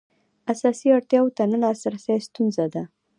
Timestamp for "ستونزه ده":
2.27-2.83